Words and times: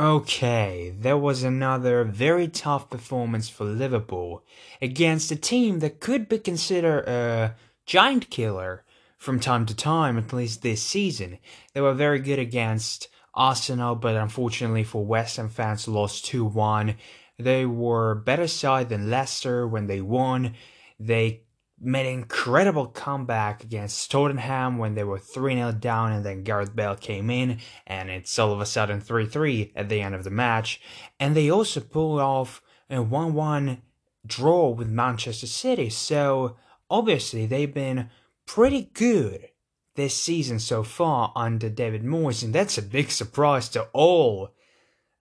Okay, 0.00 0.94
there 0.98 1.18
was 1.18 1.42
another 1.42 2.04
very 2.04 2.48
tough 2.48 2.88
performance 2.88 3.50
for 3.50 3.64
Liverpool 3.64 4.42
against 4.80 5.30
a 5.30 5.36
team 5.36 5.80
that 5.80 6.00
could 6.00 6.26
be 6.26 6.38
considered 6.38 7.06
a 7.06 7.54
giant 7.84 8.30
killer 8.30 8.82
from 9.18 9.38
time 9.38 9.66
to 9.66 9.76
time, 9.76 10.16
at 10.16 10.32
least 10.32 10.62
this 10.62 10.82
season. 10.82 11.36
They 11.74 11.82
were 11.82 11.92
very 11.92 12.18
good 12.18 12.38
against 12.38 13.08
Arsenal, 13.34 13.94
but 13.94 14.16
unfortunately 14.16 14.84
for 14.84 15.04
West 15.04 15.36
Ham 15.36 15.50
fans, 15.50 15.86
lost 15.86 16.24
2 16.24 16.46
1. 16.46 16.94
They 17.38 17.66
were 17.66 18.14
better 18.14 18.48
side 18.48 18.88
than 18.88 19.10
Leicester 19.10 19.68
when 19.68 19.86
they 19.86 20.00
won. 20.00 20.54
They 20.98 21.42
made 21.80 22.06
an 22.06 22.12
incredible 22.12 22.86
comeback 22.86 23.64
against 23.64 24.10
Tottenham 24.10 24.78
when 24.78 24.94
they 24.94 25.04
were 25.04 25.18
3 25.18 25.54
0 25.54 25.72
down, 25.72 26.12
and 26.12 26.24
then 26.24 26.44
Gareth 26.44 26.76
Bale 26.76 26.96
came 26.96 27.30
in, 27.30 27.58
and 27.86 28.10
it's 28.10 28.38
all 28.38 28.52
of 28.52 28.60
a 28.60 28.66
sudden 28.66 29.00
3 29.00 29.26
3 29.26 29.72
at 29.74 29.88
the 29.88 30.00
end 30.00 30.14
of 30.14 30.24
the 30.24 30.30
match. 30.30 30.80
And 31.18 31.34
they 31.34 31.50
also 31.50 31.80
pulled 31.80 32.20
off 32.20 32.62
a 32.88 33.02
1 33.02 33.34
1 33.34 33.82
draw 34.26 34.68
with 34.68 34.88
Manchester 34.88 35.46
City, 35.46 35.90
so 35.90 36.56
obviously 36.90 37.46
they've 37.46 37.72
been 37.72 38.10
pretty 38.46 38.90
good 38.92 39.48
this 39.94 40.14
season 40.14 40.58
so 40.58 40.82
far 40.82 41.32
under 41.34 41.68
David 41.68 42.04
Moyes, 42.04 42.42
and 42.42 42.54
that's 42.54 42.78
a 42.78 42.82
big 42.82 43.10
surprise 43.10 43.68
to 43.70 43.82
all 43.92 44.54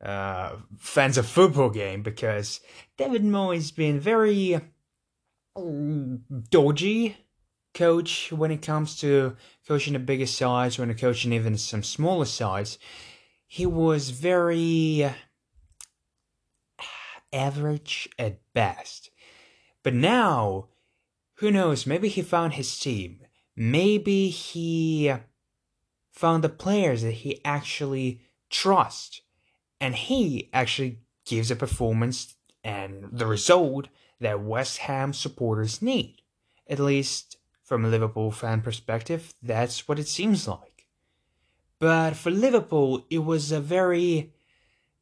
uh, 0.02 0.56
fans 0.78 1.18
of 1.18 1.26
football 1.26 1.70
game 1.70 2.02
because 2.02 2.62
David 2.98 3.24
Moyes 3.24 3.56
has 3.56 3.72
been 3.72 4.00
very 4.00 4.60
dodgy 6.50 7.18
coach 7.74 8.32
when 8.32 8.52
it 8.52 8.62
comes 8.62 9.00
to 9.00 9.36
coaching 9.68 9.94
the 9.94 10.00
bigger 10.00 10.26
sides, 10.26 10.78
when 10.78 10.94
coaching 10.96 11.34
even 11.34 11.58
some 11.58 11.84
smaller 11.84 12.26
sides. 12.26 12.78
He 13.48 13.66
was 13.66 14.10
very 14.10 15.10
average 17.32 18.10
at 18.18 18.40
best. 18.54 19.12
But 19.84 19.94
now, 19.94 20.68
who 21.36 21.52
knows, 21.52 21.88
maybe 21.88 22.10
he 22.10 22.22
found 22.22 22.54
his 22.54 22.78
team. 22.80 23.22
Maybe 23.56 24.30
he 24.30 25.14
found 26.12 26.44
the 26.44 26.50
players 26.50 27.02
that 27.04 27.12
he 27.12 27.40
actually 27.46 28.22
trusts. 28.50 29.22
And 29.80 29.96
he 29.96 30.50
actually 30.52 31.00
gives 31.26 31.50
a 31.50 31.56
performance 31.56 32.36
and 32.64 33.08
the 33.12 33.26
result 33.26 33.88
that 34.20 34.42
West 34.42 34.80
Ham 34.80 35.14
supporters 35.14 35.82
need. 35.82 36.22
At 36.68 36.80
least 36.80 37.38
from 37.64 37.86
a 37.86 37.90
Liverpool 37.90 38.32
fan 38.32 38.62
perspective, 38.62 39.34
that's 39.42 39.88
what 39.88 40.00
it 40.00 40.08
seems 40.08 40.48
like. 40.48 40.88
But 41.80 42.16
for 42.16 42.30
Liverpool, 42.30 43.06
it 43.10 43.20
was 43.20 43.52
a 43.52 43.60
very 43.60 44.34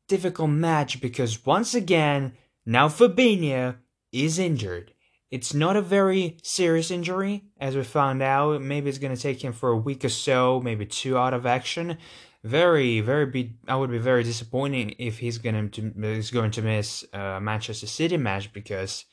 difficult 0.08 0.52
match 0.52 1.02
because 1.02 1.46
once 1.46 1.74
again, 1.74 2.34
now 2.66 2.88
Fabinho 2.88 3.78
is 4.12 4.40
injured. 4.40 4.94
It's 5.30 5.54
not 5.54 5.76
a 5.76 5.82
very 5.82 6.38
serious 6.42 6.90
injury, 6.90 7.44
as 7.60 7.76
we 7.76 7.84
found 7.84 8.22
out. 8.22 8.62
Maybe 8.62 8.90
it's 8.90 9.00
going 9.00 9.16
to 9.16 9.22
take 9.22 9.44
him 9.44 9.52
for 9.52 9.70
a 9.70 9.78
week 9.78 10.06
or 10.06 10.10
so, 10.10 10.62
maybe 10.64 10.86
two 10.86 11.18
out 11.18 11.34
of 11.34 11.46
action. 11.46 11.98
Very, 12.48 13.02
very 13.02 13.26
be. 13.26 13.58
I 13.68 13.76
would 13.76 13.92
be 13.92 13.98
very 13.98 14.24
disappointing 14.24 14.96
if 15.00 15.20
he's 15.20 15.38
going 15.38 15.70
to 15.70 15.92
is 16.02 16.32
going 16.32 16.52
to 16.52 16.62
miss 16.62 17.04
a 17.12 17.42
Manchester 17.42 17.88
City 17.88 18.16
match 18.16 18.54
because 18.54 19.04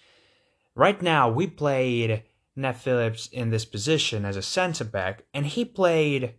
right 0.76 1.02
now 1.02 1.28
we 1.28 1.48
played 1.48 2.22
Nat 2.54 2.74
Phillips 2.74 3.26
in 3.26 3.50
this 3.50 3.64
position 3.64 4.24
as 4.24 4.36
a 4.36 4.42
centre 4.42 4.84
back, 4.84 5.24
and 5.34 5.46
he 5.46 5.64
played 5.64 6.34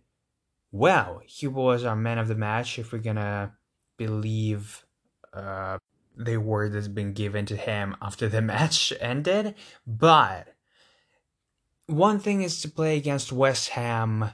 well. 0.72 1.20
He 1.26 1.46
was 1.46 1.84
our 1.84 1.96
man 1.96 2.16
of 2.16 2.28
the 2.28 2.34
match, 2.34 2.78
if 2.78 2.92
we're 2.92 3.00
gonna 3.00 3.52
believe 3.98 4.86
uh, 5.34 5.76
the 6.16 6.38
word 6.38 6.72
that's 6.72 6.88
been 6.88 7.12
given 7.12 7.44
to 7.44 7.56
him 7.56 7.94
after 8.00 8.26
the 8.26 8.40
match 8.54 8.90
ended. 9.02 9.54
But 9.86 10.54
one 11.88 12.20
thing 12.20 12.40
is 12.40 12.62
to 12.62 12.70
play 12.70 12.96
against 12.96 13.32
West 13.32 13.68
Ham 13.70 14.30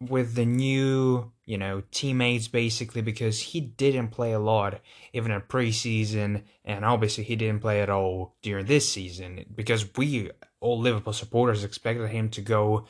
with 0.00 0.34
the 0.34 0.46
new, 0.46 1.30
you 1.44 1.58
know, 1.58 1.82
teammates 1.90 2.48
basically 2.48 3.02
because 3.02 3.40
he 3.40 3.60
didn't 3.60 4.08
play 4.08 4.32
a 4.32 4.38
lot 4.38 4.80
even 5.12 5.30
in 5.30 5.40
preseason 5.42 6.42
and 6.64 6.84
obviously 6.84 7.24
he 7.24 7.36
didn't 7.36 7.60
play 7.60 7.82
at 7.82 7.90
all 7.90 8.34
during 8.42 8.66
this 8.66 8.90
season 8.90 9.44
because 9.54 9.86
we 9.96 10.30
all 10.60 10.78
Liverpool 10.78 11.12
supporters 11.12 11.64
expected 11.64 12.08
him 12.08 12.30
to 12.30 12.40
go 12.40 12.86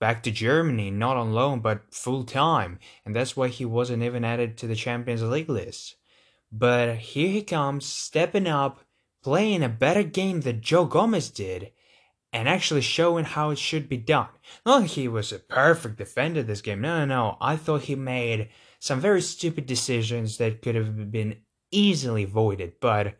back 0.00 0.22
to 0.22 0.30
Germany 0.30 0.90
not 0.90 1.16
on 1.16 1.34
loan 1.34 1.60
but 1.60 1.82
full 1.90 2.24
time 2.24 2.78
and 3.04 3.14
that's 3.14 3.36
why 3.36 3.48
he 3.48 3.64
wasn't 3.64 4.02
even 4.02 4.24
added 4.24 4.56
to 4.56 4.66
the 4.66 4.74
Champions 4.74 5.22
League 5.22 5.50
list. 5.50 5.96
But 6.54 6.96
here 6.96 7.30
he 7.30 7.42
comes, 7.42 7.86
stepping 7.86 8.46
up, 8.46 8.84
playing 9.22 9.62
a 9.62 9.70
better 9.70 10.02
game 10.02 10.42
than 10.42 10.60
Joe 10.60 10.84
Gomez 10.84 11.30
did, 11.30 11.72
and 12.32 12.48
actually 12.48 12.80
showing 12.80 13.24
how 13.24 13.50
it 13.50 13.58
should 13.58 13.88
be 13.88 13.96
done. 13.98 14.28
Not 14.64 14.82
like 14.82 14.90
he 14.90 15.08
was 15.08 15.32
a 15.32 15.38
perfect 15.38 15.96
defender 15.96 16.42
this 16.42 16.62
game. 16.62 16.80
No, 16.80 17.00
no, 17.00 17.04
no. 17.04 17.36
I 17.40 17.56
thought 17.56 17.82
he 17.82 17.94
made 17.94 18.48
some 18.78 19.00
very 19.00 19.20
stupid 19.20 19.66
decisions 19.66 20.38
that 20.38 20.62
could 20.62 20.74
have 20.74 21.10
been 21.10 21.36
easily 21.70 22.24
avoided, 22.24 22.74
but 22.80 23.14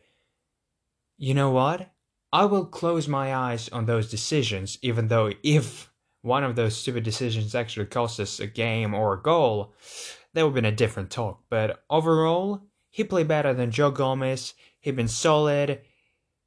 you 1.18 1.34
know 1.34 1.50
what? 1.50 1.90
I 2.32 2.46
will 2.46 2.64
close 2.64 3.06
my 3.06 3.34
eyes 3.34 3.68
on 3.68 3.84
those 3.84 4.10
decisions, 4.10 4.78
even 4.80 5.08
though 5.08 5.32
if 5.42 5.90
one 6.22 6.44
of 6.44 6.56
those 6.56 6.76
stupid 6.76 7.04
decisions 7.04 7.54
actually 7.54 7.86
cost 7.86 8.18
us 8.18 8.40
a 8.40 8.46
game 8.46 8.94
or 8.94 9.14
a 9.14 9.22
goal, 9.22 9.74
that 10.32 10.42
would 10.42 10.48
have 10.48 10.54
been 10.54 10.64
a 10.64 10.72
different 10.72 11.10
talk. 11.10 11.42
But 11.50 11.84
overall, 11.90 12.62
he 12.88 13.04
played 13.04 13.28
better 13.28 13.52
than 13.52 13.70
Joe 13.70 13.90
Gomez. 13.90 14.54
He'd 14.80 14.96
been 14.96 15.08
solid. 15.08 15.82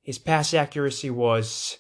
His 0.02 0.18
pass 0.18 0.54
accuracy 0.54 1.10
was 1.10 1.78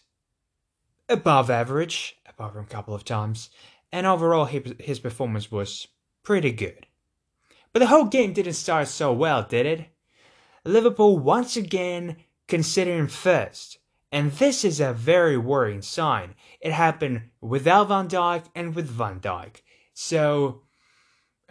above 1.10 1.50
average, 1.50 2.18
apart 2.28 2.54
from 2.54 2.64
a 2.64 2.68
couple 2.68 2.94
of 2.94 3.06
times. 3.06 3.50
And 3.92 4.06
overall, 4.06 4.46
his 4.46 5.00
performance 5.00 5.52
was 5.52 5.88
pretty 6.24 6.52
good. 6.52 6.88
But 7.72 7.80
the 7.80 7.88
whole 7.88 8.06
game 8.06 8.34
didn't 8.34 8.54
start 8.54 8.88
so 8.88 9.14
well, 9.14 9.44
did 9.44 9.66
it? 9.66 9.86
Liverpool 10.64 11.20
once 11.20 11.56
again 11.56 12.18
considering 12.48 13.08
first. 13.08 13.78
And 14.12 14.32
this 14.32 14.64
is 14.64 14.80
a 14.80 14.94
very 14.94 15.38
worrying 15.38 15.82
sign. 15.82 16.36
It 16.62 16.72
happened 16.72 17.24
without 17.42 17.90
Van 17.90 18.08
Dijk 18.08 18.46
and 18.56 18.74
with 18.74 18.88
Van 18.88 19.20
Dijk. 19.20 19.62
So 19.94 20.62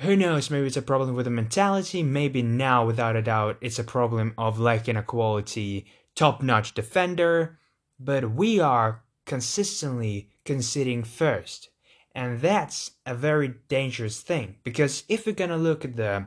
who 0.00 0.16
knows, 0.16 0.50
maybe 0.50 0.66
it's 0.66 0.76
a 0.76 0.82
problem 0.82 1.14
with 1.14 1.26
the 1.26 1.30
mentality, 1.30 2.02
maybe 2.02 2.42
now, 2.42 2.84
without 2.84 3.16
a 3.16 3.22
doubt, 3.22 3.58
it's 3.60 3.78
a 3.78 3.84
problem 3.84 4.34
of 4.36 4.58
lacking 4.58 4.96
a 4.96 5.02
quality, 5.02 5.86
top 6.16 6.42
notch 6.42 6.74
defender, 6.74 7.58
but 8.00 8.32
we 8.32 8.58
are 8.58 9.03
consistently 9.26 10.30
conceding 10.44 11.04
first. 11.04 11.70
And 12.14 12.40
that's 12.40 12.92
a 13.04 13.14
very 13.14 13.54
dangerous 13.68 14.20
thing, 14.20 14.56
because 14.62 15.04
if 15.08 15.26
we're 15.26 15.32
gonna 15.32 15.56
look 15.56 15.84
at 15.84 15.96
the 15.96 16.26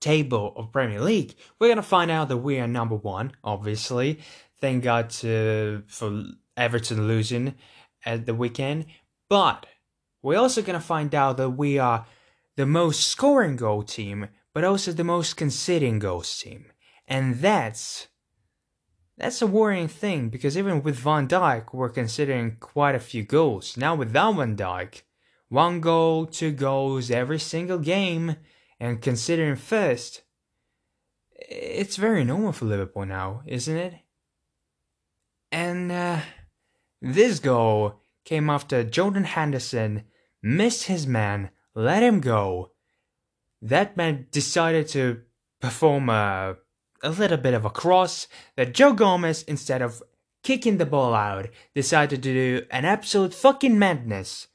table 0.00 0.52
of 0.56 0.72
Premier 0.72 1.00
League, 1.00 1.34
we're 1.58 1.68
gonna 1.68 1.82
find 1.82 2.10
out 2.10 2.28
that 2.28 2.38
we 2.38 2.58
are 2.58 2.66
number 2.66 2.96
one, 2.96 3.32
obviously. 3.42 4.20
Thank 4.60 4.84
God 4.84 5.10
to, 5.10 5.82
for 5.86 6.24
Everton 6.56 7.06
losing 7.06 7.54
at 8.04 8.26
the 8.26 8.34
weekend. 8.34 8.86
But 9.28 9.66
we're 10.22 10.38
also 10.38 10.62
gonna 10.62 10.80
find 10.80 11.14
out 11.14 11.36
that 11.36 11.50
we 11.50 11.78
are 11.78 12.06
the 12.56 12.66
most 12.66 13.06
scoring 13.06 13.56
goal 13.56 13.82
team, 13.82 14.28
but 14.52 14.64
also 14.64 14.92
the 14.92 15.04
most 15.04 15.36
conceding 15.36 15.98
goals 15.98 16.38
team. 16.38 16.66
And 17.06 17.40
that's 17.40 18.08
that's 19.16 19.42
a 19.42 19.46
worrying 19.46 19.88
thing 19.88 20.28
because 20.28 20.58
even 20.58 20.82
with 20.82 20.96
Van 20.96 21.28
Dijk, 21.28 21.72
we're 21.72 21.88
considering 21.88 22.56
quite 22.58 22.94
a 22.94 23.00
few 23.00 23.22
goals. 23.22 23.76
Now 23.76 23.94
without 23.94 24.36
Van 24.36 24.56
Dijk, 24.56 25.02
one 25.48 25.80
goal, 25.80 26.26
two 26.26 26.52
goals 26.52 27.10
every 27.10 27.38
single 27.38 27.78
game, 27.78 28.36
and 28.80 29.00
considering 29.00 29.56
first, 29.56 30.22
it's 31.36 31.96
very 31.96 32.24
normal 32.24 32.52
for 32.52 32.64
Liverpool 32.64 33.06
now, 33.06 33.42
isn't 33.46 33.76
it? 33.76 33.94
And 35.52 35.92
uh, 35.92 36.20
this 37.00 37.38
goal 37.38 38.00
came 38.24 38.50
after 38.50 38.82
Jordan 38.82 39.24
Henderson 39.24 40.04
missed 40.42 40.84
his 40.84 41.06
man 41.06 41.50
let 41.74 42.02
him 42.02 42.20
go. 42.20 42.70
That 43.60 43.96
man 43.96 44.26
decided 44.30 44.88
to 44.88 45.22
perform 45.60 46.08
a, 46.08 46.56
a 47.04 47.10
little 47.10 47.36
bit 47.36 47.54
of 47.54 47.64
a 47.64 47.70
cross 47.70 48.26
that 48.56 48.74
Joe 48.74 48.92
Gomez, 48.92 49.42
instead 49.44 49.82
of 49.82 50.02
kicking 50.42 50.78
the 50.78 50.86
ball 50.86 51.14
out, 51.14 51.48
decided 51.74 52.22
to 52.22 52.32
do 52.32 52.66
an 52.70 52.84
absolute 52.84 53.34
fucking 53.34 53.78
madness 53.78 54.48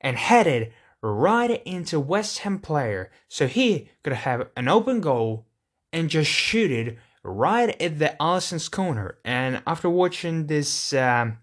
and 0.00 0.16
headed 0.16 0.72
right 1.02 1.62
into 1.64 2.00
West 2.00 2.38
Ham 2.38 2.58
player 2.58 3.10
so 3.28 3.46
he 3.46 3.90
could 4.02 4.12
have 4.12 4.48
an 4.56 4.68
open 4.68 5.00
goal 5.00 5.46
and 5.92 6.10
just 6.10 6.30
shoot 6.30 6.70
it 6.70 6.98
right 7.22 7.80
at 7.80 7.98
the 7.98 8.16
Alisson's 8.20 8.68
corner. 8.68 9.18
And 9.24 9.62
after 9.66 9.90
watching 9.90 10.46
this 10.46 10.92
um, 10.92 11.38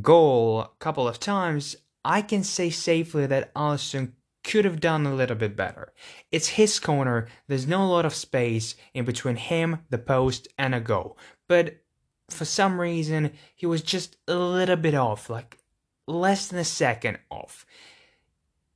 goal 0.00 0.60
a 0.60 0.70
couple 0.78 1.06
of 1.08 1.20
times, 1.20 1.76
I 2.04 2.22
can 2.22 2.44
say 2.44 2.70
safely 2.70 3.26
that 3.26 3.54
Alisson 3.54 4.12
could 4.46 4.64
have 4.64 4.78
done 4.78 5.04
a 5.04 5.14
little 5.14 5.34
bit 5.34 5.56
better. 5.56 5.92
It's 6.30 6.46
his 6.48 6.78
corner, 6.78 7.26
there's 7.48 7.66
no 7.66 7.86
lot 7.88 8.06
of 8.06 8.14
space 8.14 8.76
in 8.94 9.04
between 9.04 9.34
him, 9.36 9.80
the 9.90 9.98
post, 9.98 10.46
and 10.56 10.72
a 10.72 10.80
goal. 10.80 11.18
But 11.48 11.82
for 12.30 12.44
some 12.44 12.80
reason, 12.80 13.32
he 13.56 13.66
was 13.66 13.82
just 13.82 14.16
a 14.28 14.36
little 14.36 14.76
bit 14.76 14.94
off, 14.94 15.28
like 15.28 15.58
less 16.06 16.46
than 16.46 16.60
a 16.60 16.64
second 16.64 17.18
off. 17.28 17.66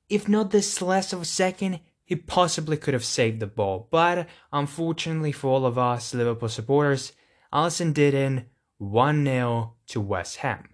If 0.09 0.29
not 0.29 0.51
this 0.51 0.83
less 0.83 1.13
of 1.13 1.23
a 1.23 1.25
second, 1.25 1.79
he 2.05 2.17
possibly 2.17 2.77
could 2.77 2.95
have 2.95 3.05
saved 3.05 3.39
the 3.39 3.47
ball. 3.47 3.87
But 3.93 4.29
unfortunately 4.53 5.31
for 5.31 5.49
all 5.53 5.65
of 5.65 5.79
us 5.79 6.13
Liverpool 6.13 6.49
supporters, 6.49 7.13
Alisson 7.53 7.95
didn't 7.95 8.47
1 8.79 9.25
0 9.25 9.75
to 9.87 10.01
West 10.01 10.39
Ham. 10.39 10.71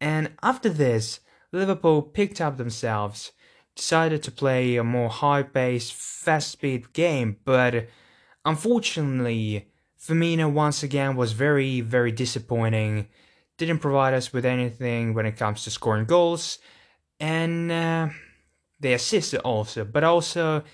And 0.00 0.32
after 0.42 0.70
this, 0.70 1.20
Liverpool 1.52 2.00
picked 2.00 2.40
up 2.40 2.56
themselves, 2.56 3.32
decided 3.76 4.22
to 4.22 4.30
play 4.30 4.76
a 4.76 4.82
more 4.82 5.10
high 5.10 5.42
paced, 5.42 5.92
fast 5.94 6.50
speed 6.50 6.92
game, 6.92 7.36
but 7.44 7.88
unfortunately, 8.44 9.68
Firmino 10.00 10.50
once 10.50 10.82
again 10.82 11.14
was 11.14 11.32
very, 11.32 11.82
very 11.82 12.10
disappointing. 12.10 13.06
Didn't 13.58 13.78
provide 13.78 14.14
us 14.14 14.32
with 14.32 14.44
anything 14.44 15.14
when 15.14 15.26
it 15.26 15.36
comes 15.36 15.64
to 15.64 15.70
scoring 15.70 16.06
goals, 16.06 16.58
and 17.20 17.70
uh, 17.70 18.08
they 18.80 18.94
assisted 18.94 19.40
also, 19.40 19.84
but 19.84 20.04
also 20.04 20.64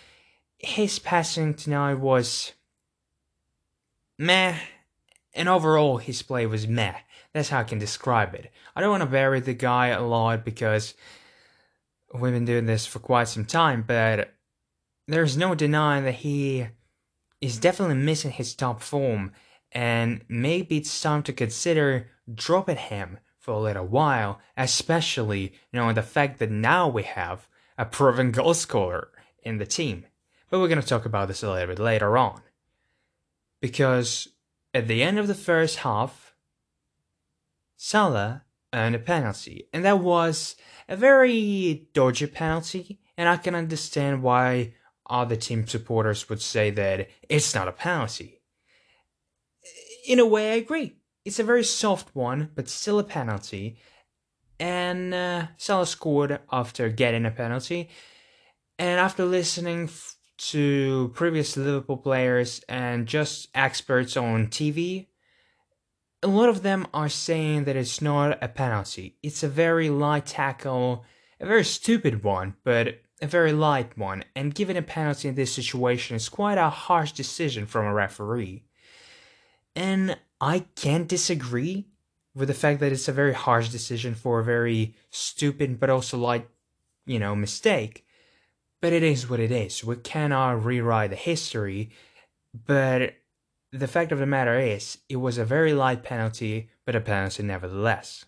his 0.59 0.99
passing 0.99 1.55
tonight 1.55 1.95
was 1.95 2.53
meh, 4.19 4.57
and 5.35 5.49
overall 5.49 5.99
his 5.99 6.23
play 6.23 6.47
was 6.47 6.69
meh. 6.69 6.95
That's 7.33 7.49
how 7.49 7.61
I 7.61 7.65
can 7.65 7.79
describe 7.79 8.35
it. 8.35 8.51
I 8.77 8.81
don't 8.81 8.91
want 8.91 9.03
to 9.03 9.09
bury 9.09 9.41
the 9.41 9.55
guy 9.55 9.89
a 9.89 10.03
lot 10.03 10.45
because 10.45 10.95
we've 12.15 12.33
been 12.33 12.45
doing 12.45 12.67
this 12.67 12.87
for 12.87 12.99
quite 12.99 13.29
some 13.29 13.45
time, 13.45 13.85
but 13.87 14.35
there's 15.09 15.37
no 15.37 15.55
denying 15.55 16.05
that 16.05 16.17
he 16.17 16.69
is 17.41 17.59
definitely 17.59 17.97
missing 17.97 18.31
his 18.31 18.55
top 18.55 18.81
form, 18.83 19.33
and 19.73 20.23
maybe 20.29 20.79
it's 20.79 21.01
time 21.01 21.23
to 21.25 21.33
consider 21.33 22.09
dropping 22.33 22.77
him 22.77 23.19
for 23.39 23.55
a 23.55 23.61
little 23.61 23.87
while, 23.87 24.41
especially 24.57 25.53
knowing 25.73 25.95
the 25.95 26.03
fact 26.03 26.39
that 26.39 26.51
now 26.51 26.89
we 26.89 27.03
have 27.03 27.49
a 27.77 27.85
proven 27.85 28.31
goal 28.33 28.55
scorer 28.55 29.09
in 29.43 29.59
the 29.59 29.67
team. 29.67 30.05
But 30.49 30.61
we're 30.61 30.69
going 30.69 30.81
to 30.81 30.87
talk 30.87 31.05
about 31.05 31.29
this 31.29 31.43
a 31.43 31.51
little 31.51 31.69
bit 31.69 31.79
later 31.79 32.17
on. 32.17 32.43
Because 33.61 34.29
at 34.75 34.87
the 34.87 35.03
end 35.03 35.19
of 35.19 35.27
the 35.27 35.35
first 35.35 35.79
half, 35.79 36.35
Salah 37.77 38.45
earned 38.73 38.95
a 38.95 38.99
penalty, 38.99 39.67
and 39.73 39.85
that 39.85 39.99
was 39.99 40.55
a 40.89 40.97
very 40.97 41.89
dodgy 41.93 42.27
penalty, 42.27 43.01
and 43.17 43.29
I 43.29 43.37
can 43.37 43.55
understand 43.55 44.23
why 44.23 44.75
other 45.09 45.37
team 45.37 45.67
supporters 45.67 46.29
would 46.29 46.41
say 46.41 46.71
that 46.71 47.09
it's 47.29 47.55
not 47.55 47.69
a 47.69 47.73
penalty. 47.73 48.41
In 50.07 50.19
a 50.19 50.27
way, 50.27 50.53
I 50.53 50.57
agree. 50.57 50.97
It's 51.25 51.39
a 51.39 51.45
very 51.45 51.65
soft 51.65 52.15
one, 52.15 52.51
but 52.55 52.69
still 52.69 52.99
a 52.99 53.05
penalty. 53.05 53.77
And 54.59 55.15
uh, 55.15 55.47
Salah 55.57 55.87
scored 55.87 56.41
after 56.51 56.89
getting 56.89 57.27
a 57.27 57.31
penalty. 57.31 57.89
And 58.79 58.99
after 58.99 59.25
listening 59.25 59.85
f- 59.85 60.17
to 60.39 61.13
previous 61.15 61.57
Liverpool 61.57 61.99
players 61.99 62.63
and 62.69 63.07
just 63.07 63.49
experts 63.55 64.17
on 64.17 64.49
TV, 64.49 65.07
a 66.23 66.29
lot 66.29 66.49
of 66.49 66.63
them 66.63 66.87
are 66.95 67.09
saying 67.09 67.65
that 67.65 67.77
it's 67.77 68.01
not 68.01 68.39
a 68.43 68.49
penalty. 68.49 69.17
It's 69.23 69.43
a 69.43 69.49
very 69.49 69.91
light 69.91 70.27
tackle, 70.27 71.05
a 71.41 71.47
very 71.47 71.65
stupid 71.65 72.23
one, 72.23 72.55
but 72.63 73.01
a 73.21 73.27
very 73.27 73.53
light 73.53 73.97
one, 73.99 74.25
and 74.35 74.55
giving 74.55 74.77
a 74.77 74.83
penalty 74.83 75.29
in 75.29 75.35
this 75.35 75.53
situation 75.53 76.17
is 76.17 76.29
quite 76.29 76.59
a 76.59 76.71
harsh 76.71 77.13
decision 77.13 77.67
from 77.67 77.87
a 77.87 77.95
referee. 77.95 78.65
And 79.75 80.17
I 80.41 80.61
can't 80.77 81.09
disagree 81.09 81.87
with 82.35 82.49
the 82.49 82.55
fact 82.55 82.81
that 82.81 82.93
it's 82.93 83.09
a 83.09 83.13
very 83.13 83.35
harsh 83.35 83.69
decision 83.69 84.15
for 84.15 84.41
a 84.41 84.45
very 84.45 84.95
stupid 85.11 85.79
but 85.79 85.91
also 85.91 86.19
light, 86.19 86.49
you 87.05 87.19
know, 87.19 87.35
mistake. 87.35 88.05
But 88.81 88.93
it 88.93 89.03
is 89.03 89.29
what 89.31 89.41
it 89.41 89.53
is. 89.53 89.85
We 89.85 89.97
cannot 89.97 90.65
rewrite 90.65 91.11
the 91.11 91.17
history. 91.17 91.91
But 92.67 93.15
the 93.73 93.89
fact 93.89 94.13
of 94.13 94.19
the 94.19 94.27
matter 94.27 94.59
is, 94.59 94.99
it 95.09 95.17
was 95.17 95.39
a 95.39 95.45
very 95.45 95.73
light 95.73 96.03
penalty, 96.03 96.69
but 96.85 96.95
a 96.95 97.01
penalty 97.01 97.43
nevertheless. 97.43 98.27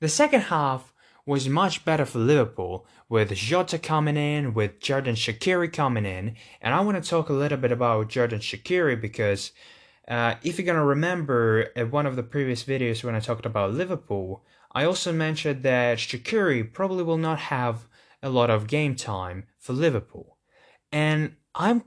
The 0.00 0.08
second 0.08 0.42
half 0.42 0.94
was 1.26 1.48
much 1.48 1.84
better 1.84 2.06
for 2.06 2.18
Liverpool, 2.18 2.86
with 3.08 3.34
Jota 3.34 3.78
coming 3.78 4.16
in, 4.16 4.54
with 4.54 4.80
Xherdan 4.80 5.16
Shaqiri 5.16 5.70
coming 5.72 6.06
in, 6.06 6.36
and 6.62 6.72
I 6.72 6.80
want 6.80 7.02
to 7.02 7.08
talk 7.08 7.28
a 7.28 7.34
little 7.34 7.58
bit 7.58 7.72
about 7.72 8.08
Xherdan 8.08 8.38
Shaqiri 8.38 8.98
because 8.98 9.52
uh, 10.08 10.36
if 10.42 10.58
you're 10.58 10.66
gonna 10.66 10.84
remember 10.84 11.70
at 11.76 11.90
one 11.90 12.06
of 12.06 12.16
the 12.16 12.22
previous 12.22 12.64
videos 12.64 13.04
when 13.04 13.14
I 13.14 13.20
talked 13.20 13.44
about 13.44 13.74
Liverpool, 13.74 14.44
I 14.72 14.84
also 14.84 15.12
mentioned 15.12 15.62
that 15.64 15.98
Shaqiri 15.98 16.72
probably 16.72 17.02
will 17.02 17.18
not 17.18 17.38
have 17.38 17.88
a 18.22 18.30
lot 18.30 18.48
of 18.48 18.66
game 18.66 18.94
time 18.96 19.44
for 19.58 19.72
Liverpool, 19.72 20.38
and 20.90 21.36
I 21.54 21.82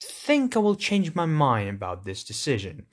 think 0.00 0.56
I 0.56 0.60
will 0.60 0.76
change 0.76 1.14
my 1.14 1.26
mind 1.26 1.68
about 1.70 2.04
this 2.04 2.24
decision. 2.24 2.86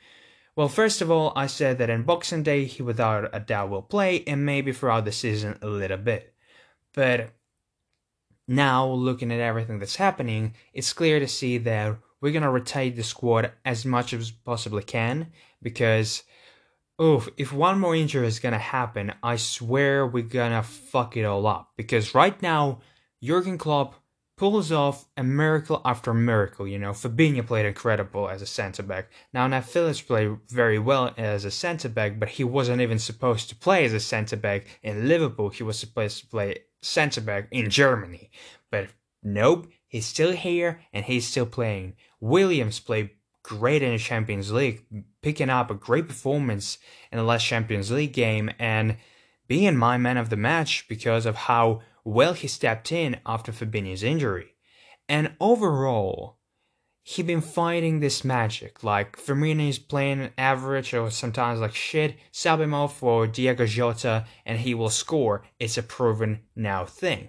Well, 0.55 0.67
first 0.67 1.01
of 1.01 1.11
all, 1.11 1.33
I 1.35 1.47
said 1.47 1.77
that 1.77 1.89
in 1.89 2.03
Boxing 2.03 2.43
Day 2.43 2.65
he 2.65 2.81
without 2.81 3.29
a 3.31 3.39
doubt 3.39 3.69
will 3.69 3.83
play, 3.83 4.23
and 4.25 4.45
maybe 4.45 4.73
throughout 4.73 5.05
the 5.05 5.11
season 5.11 5.57
a 5.61 5.67
little 5.67 5.97
bit. 5.97 6.33
But 6.93 7.35
now, 8.47 8.87
looking 8.87 9.31
at 9.31 9.39
everything 9.39 9.77
that's 9.79 9.97
happening, 9.97 10.53
it's 10.73 10.93
clear 10.93 11.19
to 11.19 11.27
see 11.27 11.57
that 11.59 11.97
we're 12.21 12.31
gonna 12.31 12.51
rotate 12.51 12.95
the 12.95 13.03
squad 13.03 13.51
as 13.63 13.85
much 13.85 14.13
as 14.13 14.31
possibly 14.31 14.83
can 14.83 15.27
because 15.61 16.23
oof, 16.99 17.29
if 17.37 17.53
one 17.53 17.79
more 17.79 17.95
injury 17.95 18.25
is 18.25 18.39
gonna 18.39 18.57
happen, 18.57 19.13
I 19.21 19.35
swear 19.35 20.07
we're 20.07 20.23
gonna 20.23 20.63
fuck 20.63 21.15
it 21.15 21.25
all 21.25 21.45
up. 21.45 21.73
Because 21.75 22.15
right 22.15 22.41
now, 22.41 22.79
Jurgen 23.21 23.57
Klopp 23.57 23.95
pulls 24.37 24.71
off 24.71 25.05
a 25.17 25.23
miracle 25.23 25.81
after 25.83 26.13
miracle. 26.13 26.67
You 26.67 26.77
know, 26.77 26.91
Fabinho 26.91 27.45
played 27.45 27.65
incredible 27.65 28.29
as 28.29 28.41
a 28.41 28.45
centre 28.45 28.83
back. 28.83 29.09
Now, 29.33 29.47
Nat 29.47 29.61
Phillips 29.61 29.99
played 29.99 30.37
very 30.47 30.79
well 30.79 31.13
as 31.17 31.43
a 31.43 31.51
centre 31.51 31.89
back, 31.89 32.19
but 32.19 32.29
he 32.29 32.43
wasn't 32.43 32.81
even 32.81 32.99
supposed 32.99 33.49
to 33.49 33.55
play 33.55 33.83
as 33.83 33.93
a 33.93 33.99
centre 33.99 34.37
back 34.37 34.79
in 34.83 35.07
Liverpool. 35.07 35.49
He 35.49 35.63
was 35.63 35.79
supposed 35.79 36.19
to 36.19 36.27
play 36.27 36.59
centre 36.81 37.21
back 37.21 37.47
in 37.51 37.69
Germany. 37.71 38.29
But 38.69 38.89
nope, 39.23 39.67
he's 39.87 40.05
still 40.05 40.33
here 40.33 40.81
and 40.93 41.03
he's 41.03 41.27
still 41.27 41.47
playing. 41.47 41.95
Williams 42.19 42.79
played 42.79 43.09
great 43.41 43.81
in 43.81 43.93
the 43.93 43.97
Champions 43.97 44.51
League, 44.51 44.85
picking 45.23 45.49
up 45.49 45.71
a 45.71 45.73
great 45.73 46.07
performance 46.07 46.77
in 47.11 47.17
the 47.17 47.23
last 47.23 47.45
Champions 47.45 47.89
League 47.89 48.13
game 48.13 48.51
and 48.59 48.97
being 49.47 49.75
my 49.75 49.97
man 49.97 50.17
of 50.17 50.29
the 50.29 50.35
match 50.35 50.85
because 50.87 51.25
of 51.25 51.35
how 51.35 51.81
well 52.07 52.31
he 52.31 52.47
stepped 52.47 52.89
in 52.91 53.19
after 53.25 53.51
Fabinho's 53.51 54.01
injury. 54.01 54.55
And 55.09 55.33
overall, 55.41 56.37
he 57.03 57.21
been 57.21 57.41
fighting 57.41 57.99
this 57.99 58.23
magic. 58.23 58.81
Like 58.81 59.17
Firmino 59.17 59.67
is 59.67 59.77
playing 59.77 60.31
average 60.37 60.93
or 60.93 61.11
sometimes 61.11 61.59
like 61.59 61.75
shit. 61.75 62.15
Sub 62.31 62.61
him 62.61 62.73
off 62.73 62.97
for 62.97 63.27
Diego 63.27 63.65
Jota 63.65 64.25
and 64.45 64.59
he 64.59 64.73
will 64.73 64.89
score. 64.89 65.43
It's 65.59 65.77
a 65.77 65.83
proven 65.83 66.39
now 66.55 66.85
thing. 66.85 67.27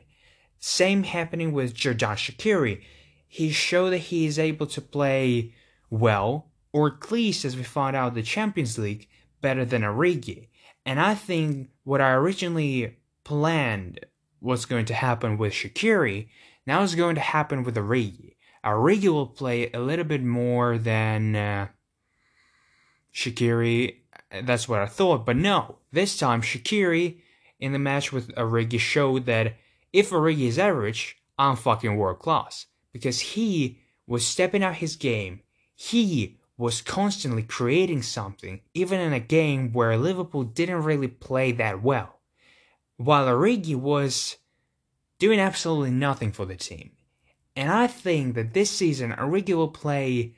Same 0.60 1.02
happening 1.02 1.52
with 1.52 1.74
Xherdan 1.74 2.16
Shaqiri. 2.16 2.80
He 3.26 3.50
showed 3.50 3.90
that 3.90 3.98
he 3.98 4.26
is 4.26 4.38
able 4.38 4.66
to 4.68 4.80
play 4.80 5.54
well, 5.90 6.52
or 6.72 6.94
at 6.94 7.10
least 7.10 7.44
as 7.44 7.56
we 7.56 7.64
found 7.64 7.96
out 7.96 8.14
the 8.14 8.22
Champions 8.22 8.78
League, 8.78 9.08
better 9.40 9.64
than 9.64 9.82
Origi. 9.82 10.48
And 10.86 11.00
I 11.00 11.14
think 11.14 11.70
what 11.84 12.00
I 12.00 12.12
originally 12.12 12.96
planned 13.24 14.00
what's 14.40 14.64
going 14.64 14.84
to 14.86 14.94
happen 14.94 15.38
with 15.38 15.52
Shaqiri 15.52 16.28
now 16.66 16.82
is 16.82 16.94
going 16.94 17.14
to 17.14 17.20
happen 17.20 17.64
with 17.64 17.76
Origi. 17.76 18.34
Origi 18.64 19.08
will 19.08 19.26
play 19.26 19.70
a 19.72 19.80
little 19.80 20.04
bit 20.04 20.22
more 20.22 20.76
than 20.76 21.34
uh, 21.34 21.68
Shaqiri. 23.14 23.96
That's 24.42 24.68
what 24.68 24.80
I 24.80 24.86
thought, 24.86 25.24
but 25.24 25.36
no. 25.36 25.78
This 25.92 26.18
time, 26.18 26.42
Shaqiri 26.42 27.20
in 27.58 27.72
the 27.72 27.78
match 27.78 28.12
with 28.12 28.34
Origi 28.34 28.78
showed 28.78 29.24
that 29.26 29.56
if 29.92 30.10
Origi 30.10 30.46
is 30.46 30.58
average, 30.58 31.16
I'm 31.38 31.56
fucking 31.56 31.96
world 31.96 32.18
class 32.18 32.66
because 32.92 33.20
he 33.20 33.78
was 34.06 34.26
stepping 34.26 34.62
out 34.62 34.76
his 34.76 34.96
game. 34.96 35.40
He 35.74 36.36
was 36.58 36.82
constantly 36.82 37.44
creating 37.44 38.02
something, 38.02 38.60
even 38.74 39.00
in 39.00 39.12
a 39.12 39.20
game 39.20 39.72
where 39.72 39.96
Liverpool 39.96 40.42
didn't 40.42 40.82
really 40.82 41.08
play 41.08 41.52
that 41.52 41.82
well 41.82 42.17
while 42.98 43.26
Origi 43.26 43.74
was 43.74 44.36
doing 45.18 45.40
absolutely 45.40 45.92
nothing 45.92 46.32
for 46.32 46.44
the 46.44 46.56
team. 46.56 46.90
And 47.56 47.70
I 47.72 47.86
think 47.86 48.34
that 48.34 48.52
this 48.52 48.70
season 48.70 49.12
Origi 49.12 49.54
will 49.54 49.68
play 49.68 50.34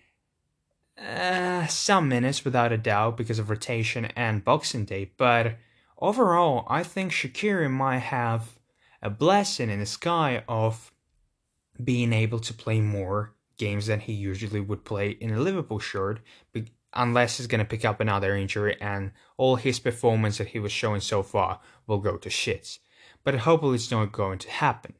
uh, 0.96 1.66
some 1.66 2.08
minutes 2.08 2.44
without 2.44 2.72
a 2.72 2.78
doubt 2.78 3.16
because 3.16 3.38
of 3.38 3.50
rotation 3.50 4.06
and 4.16 4.44
Boxing 4.44 4.84
Day, 4.84 5.10
but 5.16 5.56
overall, 5.98 6.66
I 6.68 6.82
think 6.82 7.12
Shaqiri 7.12 7.70
might 7.70 7.98
have 7.98 8.58
a 9.02 9.10
blessing 9.10 9.70
in 9.70 9.80
the 9.80 9.86
sky 9.86 10.44
of 10.46 10.92
being 11.82 12.12
able 12.12 12.38
to 12.40 12.52
play 12.52 12.80
more 12.80 13.34
games 13.56 13.86
than 13.86 14.00
he 14.00 14.12
usually 14.12 14.60
would 14.60 14.84
play 14.84 15.10
in 15.10 15.30
a 15.30 15.40
Liverpool 15.40 15.78
shirt, 15.78 16.20
unless 16.92 17.36
he's 17.36 17.46
going 17.46 17.60
to 17.60 17.64
pick 17.64 17.84
up 17.84 18.00
another 18.00 18.36
injury 18.36 18.76
and 18.80 19.12
all 19.36 19.56
his 19.56 19.78
performance 19.78 20.38
that 20.38 20.48
he 20.48 20.58
was 20.58 20.72
showing 20.72 21.00
so 21.00 21.22
far 21.22 21.60
will 21.86 21.98
go 21.98 22.16
to 22.16 22.28
shits. 22.28 22.78
But 23.24 23.36
hopefully 23.36 23.76
it's 23.76 23.90
not 23.90 24.12
going 24.12 24.38
to 24.38 24.50
happen. 24.50 24.94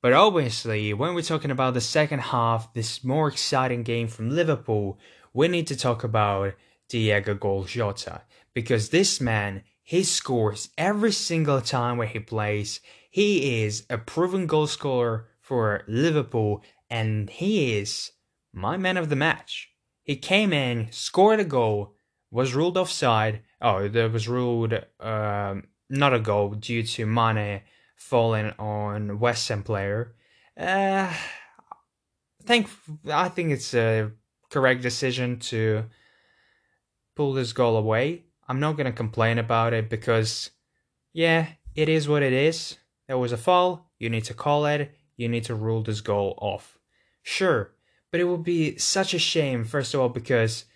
But 0.00 0.12
obviously, 0.12 0.92
when 0.92 1.14
we're 1.14 1.22
talking 1.22 1.52
about 1.52 1.74
the 1.74 1.80
second 1.80 2.18
half, 2.18 2.74
this 2.74 3.04
more 3.04 3.28
exciting 3.28 3.84
game 3.84 4.08
from 4.08 4.30
Liverpool, 4.30 4.98
we 5.32 5.46
need 5.46 5.68
to 5.68 5.76
talk 5.76 6.02
about 6.02 6.54
Diego 6.88 7.34
Gol 7.34 7.64
Jota. 7.64 8.22
Because 8.52 8.88
this 8.88 9.20
man, 9.20 9.62
he 9.82 10.02
scores 10.02 10.70
every 10.76 11.12
single 11.12 11.60
time 11.60 11.98
where 11.98 12.08
he 12.08 12.18
plays. 12.18 12.80
He 13.10 13.62
is 13.62 13.86
a 13.88 13.98
proven 13.98 14.46
goal 14.46 14.66
scorer 14.66 15.28
for 15.40 15.84
Liverpool, 15.86 16.62
and 16.90 17.30
he 17.30 17.76
is 17.78 18.10
my 18.52 18.76
man 18.76 18.96
of 18.96 19.08
the 19.08 19.16
match. 19.16 19.71
He 20.04 20.16
came 20.16 20.52
in, 20.52 20.88
scored 20.90 21.40
a 21.40 21.44
goal, 21.44 21.94
was 22.30 22.54
ruled 22.54 22.76
offside. 22.76 23.42
Oh, 23.60 23.88
there 23.88 24.08
was 24.08 24.28
ruled 24.28 24.74
um, 24.98 25.64
not 25.88 26.14
a 26.14 26.18
goal 26.18 26.50
due 26.54 26.82
to 26.82 27.06
Mane 27.06 27.62
falling 27.96 28.52
on 28.58 29.20
West 29.20 29.48
Ham 29.48 29.62
player. 29.62 30.14
Uh, 30.58 31.12
I 31.12 32.44
think 32.44 32.68
I 33.08 33.28
think 33.28 33.52
it's 33.52 33.74
a 33.74 34.10
correct 34.50 34.82
decision 34.82 35.38
to 35.38 35.84
pull 37.14 37.32
this 37.32 37.52
goal 37.52 37.76
away. 37.76 38.24
I'm 38.48 38.58
not 38.58 38.76
gonna 38.76 38.92
complain 38.92 39.38
about 39.38 39.72
it 39.72 39.88
because, 39.88 40.50
yeah, 41.12 41.46
it 41.74 41.88
is 41.88 42.08
what 42.08 42.22
it 42.22 42.32
is. 42.32 42.76
There 43.06 43.18
was 43.18 43.32
a 43.32 43.36
foul. 43.36 43.90
You 43.98 44.10
need 44.10 44.24
to 44.24 44.34
call 44.34 44.66
it. 44.66 44.90
You 45.16 45.28
need 45.28 45.44
to 45.44 45.54
rule 45.54 45.82
this 45.82 46.00
goal 46.00 46.36
off. 46.40 46.78
Sure, 47.22 47.72
but 48.12 48.20
it 48.20 48.24
would 48.24 48.44
be 48.44 48.76
such 48.76 49.14
a 49.14 49.18
shame. 49.18 49.64
First 49.64 49.94
of 49.94 50.00
all, 50.00 50.10
because 50.10 50.66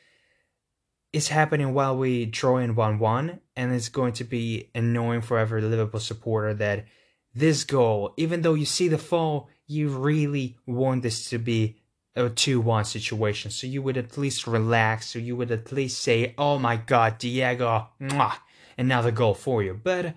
it's 1.13 1.29
happening 1.29 1.75
while 1.75 1.97
we 1.97 2.25
draw 2.25 2.57
in 2.57 2.75
1 2.75 2.99
1, 2.99 3.41
and 3.55 3.73
it's 3.73 3.91
going 3.91 4.15
to 4.15 4.25
be 4.25 4.71
annoying 4.75 5.21
for 5.21 5.39
every 5.39 5.63
Liverpool 5.63 6.01
supporter 6.01 6.55
that 6.55 6.87
this 7.35 7.63
goal, 7.63 8.15
even 8.17 8.41
though 8.41 8.55
you 8.55 8.65
see 8.65 8.89
the 8.89 8.99
fall, 8.99 9.49
you 9.67 9.91
really 9.91 10.57
want 10.67 11.03
this 11.03 11.29
to 11.31 11.39
be 11.39 11.77
a 12.17 12.31
2 12.31 12.61
1 12.61 12.85
situation. 12.87 13.51
So 13.51 13.67
you 13.67 13.83
would 13.83 13.99
at 13.99 14.17
least 14.17 14.47
relax, 14.47 15.09
so 15.09 15.19
you 15.19 15.37
would 15.37 15.53
at 15.53 15.71
least 15.71 16.03
say, 16.03 16.35
Oh 16.39 16.59
my 16.59 16.77
god, 16.77 17.19
Diego, 17.19 17.89
mwah, 18.01 18.39
another 18.79 19.11
goal 19.11 19.35
for 19.35 19.63
you. 19.63 19.79
But 19.81 20.15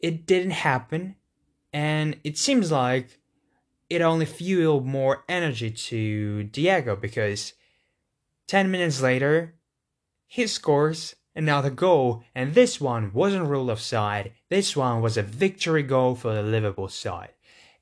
it 0.00 0.26
didn't 0.26 0.52
happen, 0.52 1.16
and 1.72 2.16
it 2.24 2.38
seems 2.38 2.72
like 2.72 3.20
it 3.88 4.02
only 4.02 4.26
fueled 4.26 4.86
more 4.86 5.24
energy 5.28 5.70
to 5.70 6.44
Diego 6.44 6.96
because 6.96 7.52
10 8.48 8.70
minutes 8.70 9.00
later, 9.00 9.54
he 10.26 10.46
scores 10.46 11.14
another 11.34 11.70
goal, 11.70 12.24
and 12.34 12.54
this 12.54 12.80
one 12.80 13.12
wasn't 13.12 13.46
ruled 13.46 13.70
offside. 13.70 14.32
This 14.48 14.76
one 14.76 15.02
was 15.02 15.16
a 15.16 15.22
victory 15.22 15.82
goal 15.82 16.14
for 16.14 16.34
the 16.34 16.42
Liverpool 16.42 16.88
side. 16.88 17.30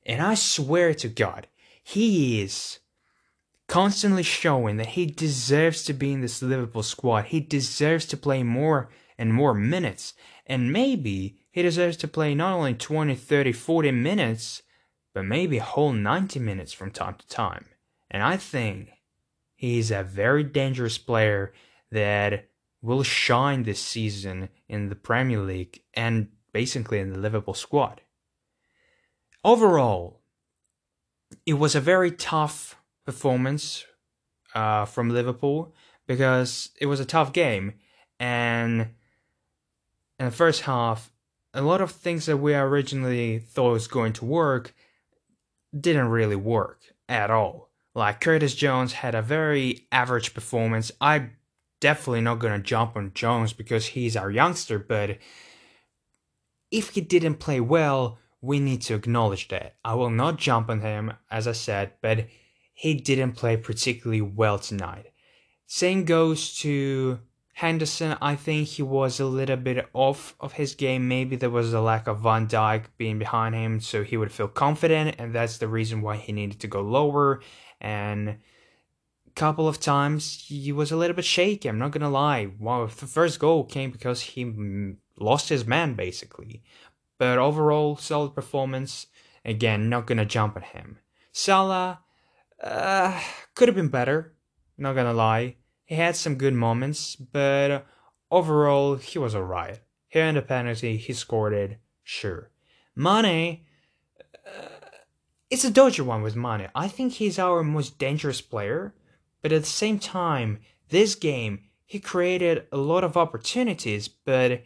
And 0.05 0.21
I 0.21 0.35
swear 0.35 0.93
to 0.95 1.07
God, 1.07 1.47
he 1.81 2.41
is 2.41 2.79
constantly 3.67 4.23
showing 4.23 4.77
that 4.77 4.87
he 4.87 5.05
deserves 5.05 5.83
to 5.85 5.93
be 5.93 6.11
in 6.11 6.21
this 6.21 6.41
Liverpool 6.41 6.83
squad. 6.83 7.25
He 7.25 7.39
deserves 7.39 8.05
to 8.07 8.17
play 8.17 8.43
more 8.43 8.89
and 9.17 9.33
more 9.33 9.53
minutes. 9.53 10.13
And 10.45 10.71
maybe 10.71 11.37
he 11.51 11.61
deserves 11.61 11.97
to 11.97 12.07
play 12.07 12.35
not 12.35 12.53
only 12.53 12.75
20, 12.75 13.15
30, 13.15 13.51
40 13.51 13.91
minutes, 13.91 14.61
but 15.15 15.23
maybe 15.23 15.57
a 15.57 15.63
whole 15.63 15.93
90 15.93 16.39
minutes 16.39 16.73
from 16.73 16.91
time 16.91 17.15
to 17.15 17.27
time. 17.27 17.65
And 18.11 18.21
I 18.21 18.35
think 18.35 18.89
he's 19.55 19.89
a 19.89 20.03
very 20.03 20.43
dangerous 20.43 20.97
player 20.97 21.53
that 21.89 22.49
will 22.81 23.01
shine 23.01 23.63
this 23.63 23.79
season 23.79 24.49
in 24.67 24.89
the 24.89 24.95
Premier 24.95 25.39
League 25.39 25.81
and 25.93 26.27
basically 26.51 26.99
in 26.99 27.13
the 27.13 27.17
Liverpool 27.17 27.53
squad. 27.53 28.01
Overall, 29.43 30.19
it 31.45 31.53
was 31.53 31.75
a 31.75 31.81
very 31.81 32.11
tough 32.11 32.77
performance 33.05 33.85
uh, 34.53 34.83
from 34.83 35.09
Liverpool 35.09 35.73
because 36.07 36.71
it 36.81 36.87
was 36.87 36.99
a 36.99 37.05
tough 37.05 37.31
game 37.31 37.73
and 38.19 38.89
in 40.19 40.25
the 40.25 40.31
first 40.31 40.61
half 40.61 41.09
a 41.53 41.61
lot 41.61 41.79
of 41.79 41.91
things 41.91 42.25
that 42.25 42.37
we 42.37 42.53
originally 42.53 43.39
thought 43.39 43.71
was 43.71 43.87
going 43.87 44.11
to 44.11 44.25
work 44.25 44.73
didn't 45.79 46.07
really 46.07 46.35
work 46.35 46.81
at 47.07 47.31
all. 47.31 47.69
Like 47.93 48.21
Curtis 48.21 48.55
Jones 48.55 48.93
had 48.93 49.15
a 49.15 49.21
very 49.21 49.87
average 49.91 50.33
performance. 50.33 50.91
I 50.99 51.29
definitely 51.79 52.21
not 52.21 52.39
gonna 52.39 52.59
jump 52.59 52.95
on 52.95 53.11
Jones 53.13 53.53
because 53.53 53.87
he's 53.87 54.17
our 54.17 54.31
youngster, 54.31 54.79
but 54.79 55.17
if 56.71 56.89
he 56.89 57.01
didn't 57.01 57.35
play 57.35 57.59
well, 57.59 58.17
we 58.41 58.59
need 58.59 58.81
to 58.83 58.95
acknowledge 58.95 59.47
that. 59.47 59.75
I 59.83 59.95
will 59.95 60.09
not 60.09 60.37
jump 60.37 60.69
on 60.69 60.81
him, 60.81 61.13
as 61.31 61.47
I 61.47 61.53
said, 61.53 61.93
but 62.01 62.27
he 62.73 62.93
didn't 62.93 63.33
play 63.33 63.57
particularly 63.57 64.21
well 64.21 64.59
tonight. 64.59 65.11
Same 65.65 66.03
goes 66.03 66.57
to 66.59 67.19
Henderson. 67.55 68.17
I 68.21 68.35
think 68.35 68.67
he 68.67 68.83
was 68.83 69.17
a 69.17 69.25
little 69.25 69.55
bit 69.55 69.87
off 69.93 70.35
of 70.41 70.53
his 70.53 70.75
game. 70.75 71.07
Maybe 71.07 71.37
there 71.37 71.49
was 71.49 71.73
a 71.73 71.79
lack 71.79 72.05
of 72.05 72.19
Van 72.19 72.47
Dijk 72.47 72.87
being 72.97 73.17
behind 73.17 73.55
him, 73.55 73.79
so 73.79 74.03
he 74.03 74.17
would 74.17 74.33
feel 74.33 74.49
confident, 74.49 75.15
and 75.19 75.33
that's 75.33 75.57
the 75.57 75.69
reason 75.69 76.01
why 76.01 76.17
he 76.17 76.33
needed 76.33 76.59
to 76.59 76.67
go 76.67 76.81
lower. 76.81 77.41
And 77.79 78.27
a 78.27 79.31
couple 79.35 79.69
of 79.69 79.79
times 79.79 80.47
he 80.49 80.73
was 80.73 80.91
a 80.91 80.97
little 80.97 81.15
bit 81.15 81.23
shaky. 81.23 81.69
I'm 81.69 81.79
not 81.79 81.91
gonna 81.91 82.09
lie. 82.09 82.51
Well, 82.59 82.87
the 82.87 83.07
first 83.07 83.39
goal 83.39 83.63
came 83.63 83.89
because 83.89 84.19
he 84.19 84.53
lost 85.17 85.47
his 85.47 85.65
man 85.65 85.93
basically, 85.93 86.61
but 87.17 87.37
overall 87.37 87.95
solid 87.95 88.35
performance. 88.35 89.07
Again, 89.45 89.87
not 89.87 90.07
gonna 90.07 90.25
jump 90.25 90.57
at 90.57 90.63
him. 90.75 90.99
Salah 91.31 92.01
uh, 92.61 93.17
could 93.53 93.69
have 93.69 93.75
been 93.75 93.87
better. 93.87 94.33
Not 94.77 94.95
gonna 94.95 95.13
lie. 95.13 95.55
He 95.85 95.95
had 95.95 96.15
some 96.15 96.35
good 96.35 96.53
moments, 96.53 97.15
but 97.15 97.85
overall 98.29 98.95
he 98.95 99.19
was 99.19 99.35
alright. 99.35 99.79
Here 100.07 100.25
in 100.25 100.35
the 100.35 100.41
penalty, 100.41 100.97
he 100.97 101.13
scored 101.13 101.53
it. 101.53 101.79
Sure. 102.03 102.49
Mane. 102.95 103.61
Uh, 104.45 104.67
it's 105.49 105.63
a 105.63 105.71
dodgy 105.71 106.01
one 106.01 106.21
with 106.21 106.35
Mane. 106.35 106.69
I 106.73 106.87
think 106.87 107.13
he's 107.13 107.39
our 107.39 107.63
most 107.63 107.97
dangerous 107.97 108.41
player 108.41 108.93
but 109.45 109.53
at 109.53 109.61
the 109.61 109.69
same 109.69 109.99
time, 109.99 110.61
this 110.89 111.13
game, 111.13 111.65
he 111.85 111.99
created 111.99 112.65
a 112.71 112.77
lot 112.77 113.03
of 113.03 113.15
opportunities, 113.15 114.07
but 114.07 114.63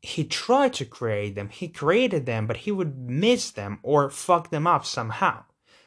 he 0.00 0.24
tried 0.24 0.72
to 0.72 0.86
create 0.86 1.34
them. 1.34 1.50
He 1.50 1.68
created 1.68 2.24
them, 2.24 2.46
but 2.46 2.56
he 2.56 2.72
would 2.72 2.96
miss 2.96 3.50
them 3.50 3.78
or 3.82 4.08
fuck 4.08 4.48
them 4.48 4.66
up 4.66 4.86
somehow. 4.86 5.44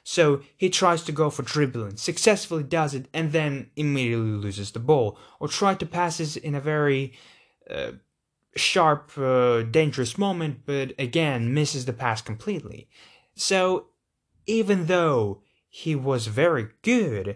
So 0.10 0.42
he 0.58 0.72
tries 0.72 1.04
to 1.04 1.12
go 1.12 1.30
for 1.30 1.44
dribbling, 1.44 1.98
successfully 1.98 2.64
does 2.64 2.96
it, 2.96 3.08
and 3.14 3.32
then 3.32 3.70
immediately 3.76 4.32
loses 4.32 4.72
the 4.72 4.80
ball, 4.80 5.20
or 5.40 5.48
try 5.48 5.76
to 5.76 5.86
pass 5.86 6.20
it 6.20 6.36
in 6.38 6.56
a 6.56 6.60
very 6.60 7.14
uh, 7.70 7.92
sharp, 8.56 9.16
uh, 9.20 9.62
dangerous 9.62 10.18
moment, 10.18 10.62
but 10.66 10.94
again 10.98 11.54
misses 11.54 11.86
the 11.86 11.94
pass 11.94 12.24
completely. 12.24 12.90
So 13.36 13.90
even 14.48 14.88
though 14.88 15.44
he 15.70 15.94
was 15.94 16.26
very 16.26 16.70
good, 16.82 17.36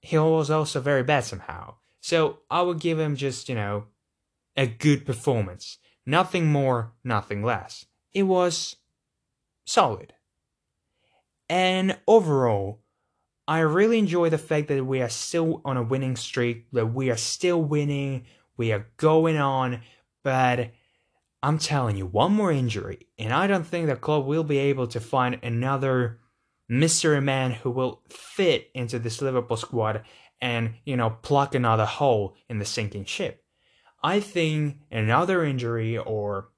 he 0.00 0.18
was 0.18 0.50
also 0.50 0.80
very 0.80 1.04
bad 1.04 1.22
somehow. 1.22 1.76
So 2.00 2.40
I 2.50 2.62
would 2.62 2.80
give 2.80 2.98
him 2.98 3.14
just, 3.14 3.48
you 3.48 3.54
know, 3.54 3.84
a 4.56 4.66
good 4.66 5.06
performance. 5.06 5.78
Nothing 6.04 6.50
more, 6.50 6.94
nothing 7.04 7.44
less. 7.44 7.84
It 8.12 8.24
was 8.24 8.74
solid. 9.64 10.14
And 11.50 11.98
overall, 12.06 12.78
I 13.48 13.58
really 13.58 13.98
enjoy 13.98 14.30
the 14.30 14.38
fact 14.38 14.68
that 14.68 14.86
we 14.86 15.02
are 15.02 15.08
still 15.08 15.60
on 15.64 15.76
a 15.76 15.82
winning 15.82 16.14
streak, 16.14 16.70
that 16.70 16.94
we 16.94 17.10
are 17.10 17.16
still 17.16 17.60
winning, 17.60 18.26
we 18.56 18.70
are 18.70 18.86
going 18.98 19.36
on, 19.36 19.80
but 20.22 20.70
I'm 21.42 21.58
telling 21.58 21.96
you, 21.96 22.06
one 22.06 22.32
more 22.32 22.52
injury, 22.52 23.08
and 23.18 23.32
I 23.32 23.48
don't 23.48 23.66
think 23.66 23.88
the 23.88 23.96
club 23.96 24.26
will 24.26 24.44
be 24.44 24.58
able 24.58 24.86
to 24.86 25.00
find 25.00 25.40
another 25.42 26.20
mystery 26.68 27.20
man 27.20 27.50
who 27.50 27.72
will 27.72 28.02
fit 28.08 28.70
into 28.72 29.00
this 29.00 29.20
Liverpool 29.20 29.56
squad 29.56 30.02
and, 30.40 30.74
you 30.84 30.96
know, 30.96 31.18
pluck 31.22 31.56
another 31.56 31.84
hole 31.84 32.36
in 32.48 32.60
the 32.60 32.64
sinking 32.64 33.06
ship. 33.06 33.42
I 34.04 34.20
think 34.20 34.76
another 34.92 35.42
injury 35.44 35.98
or 35.98 36.50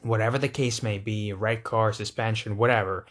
whatever 0.00 0.38
the 0.38 0.48
case 0.48 0.82
may 0.82 0.96
be, 0.96 1.34
red 1.34 1.62
card, 1.62 1.96
suspension, 1.96 2.56
whatever, 2.56 3.04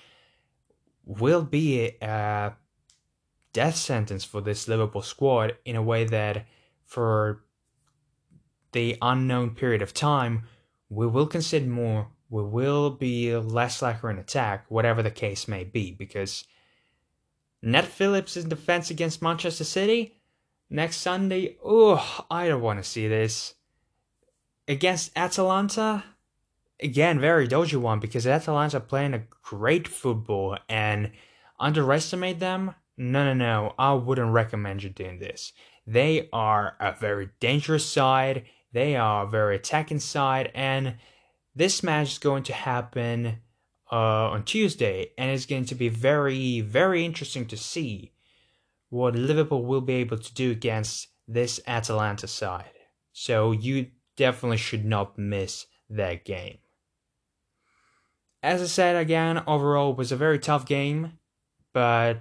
will 1.06 1.44
be 1.44 1.98
a 2.02 2.54
death 3.52 3.76
sentence 3.76 4.24
for 4.24 4.42
this 4.42 4.68
Liverpool 4.68 5.02
squad 5.02 5.56
in 5.66 5.76
a 5.76 5.84
way 5.84 6.06
that 6.06 6.46
for 6.86 7.44
the 8.72 8.98
unknown 9.02 9.52
period 9.52 9.82
of 9.82 9.94
time, 9.94 10.44
we 10.90 11.06
will 11.08 11.28
consider 11.28 11.66
more 11.66 12.08
we 12.34 12.42
will 12.42 12.90
be 12.90 13.36
less 13.36 13.80
likely 13.84 14.10
in 14.10 14.18
attack, 14.18 14.66
whatever 14.68 15.04
the 15.04 15.12
case 15.12 15.48
may 15.48 15.64
be, 15.64 15.92
because 15.92 16.46
Ned 17.62 17.86
Phillips' 17.86 18.36
in 18.36 18.50
defense 18.50 18.90
against 18.90 19.22
Manchester 19.22 19.64
City 19.64 20.18
next 20.68 20.98
Sunday. 20.98 21.58
Oh, 21.64 22.26
I 22.32 22.48
don't 22.48 22.64
want 22.64 22.80
to 22.80 22.90
see 22.90 23.08
this. 23.08 23.54
Against 24.68 25.12
Atalanta, 25.16 26.04
again, 26.82 27.20
very 27.20 27.48
dodgy 27.48 27.78
one 27.78 28.00
because 28.00 28.28
Atalanta 28.28 28.80
playing 28.80 29.14
a 29.14 29.24
great 29.42 29.88
football 29.88 30.58
and 30.68 31.12
underestimate 31.60 32.40
them. 32.40 32.76
No, 32.98 33.24
no, 33.26 33.34
no. 33.34 33.74
I 33.78 33.94
wouldn't 33.94 34.32
recommend 34.32 34.84
you 34.84 34.90
doing 34.90 35.20
this. 35.20 35.54
They 35.86 36.30
are 36.32 36.76
a 36.80 36.94
very 36.94 37.30
dangerous 37.40 37.86
side. 37.86 38.46
They 38.72 38.96
are 38.96 39.26
a 39.26 39.30
very 39.30 39.56
attacking 39.56 40.00
side, 40.00 40.52
and 40.56 40.96
this 41.56 41.84
match 41.84 42.14
is 42.14 42.18
going 42.18 42.44
to 42.44 42.54
happen 42.54 43.38
uh, 43.92 44.32
on 44.32 44.44
Tuesday, 44.44 45.12
and 45.18 45.30
it's 45.30 45.46
going 45.46 45.66
to 45.66 45.76
be 45.76 45.90
very, 45.90 46.62
very 46.62 47.06
interesting 47.06 47.46
to 47.48 47.58
see 47.58 48.14
what 48.90 49.16
Liverpool 49.16 49.64
will 49.64 49.82
be 49.82 49.94
able 49.96 50.18
to 50.18 50.34
do 50.34 50.52
against 50.52 51.10
this 51.28 51.60
Atalanta 51.68 52.28
side. 52.28 52.72
So 53.12 53.52
you 53.52 53.88
definitely 54.16 54.58
should 54.58 54.86
not 54.86 55.18
miss 55.18 55.68
that 55.90 56.26
game. 56.26 56.58
As 58.44 58.62
I 58.62 58.66
said 58.66 58.98
again, 58.98 59.42
overall 59.48 59.96
was 59.96 60.12
a 60.12 60.18
very 60.18 60.38
tough 60.38 60.66
game, 60.66 61.18
but 61.72 62.20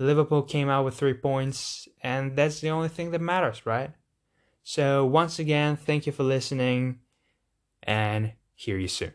Liverpool 0.00 0.42
came 0.42 0.68
out 0.68 0.84
with 0.84 0.96
three 0.96 1.14
points, 1.14 1.86
and 2.02 2.36
that's 2.36 2.60
the 2.60 2.70
only 2.70 2.88
thing 2.88 3.12
that 3.12 3.20
matters, 3.20 3.64
right? 3.64 3.92
So, 4.64 5.06
once 5.06 5.38
again, 5.38 5.76
thank 5.76 6.04
you 6.04 6.12
for 6.12 6.24
listening, 6.24 6.98
and 7.84 8.32
hear 8.56 8.76
you 8.76 8.88
soon. 8.88 9.12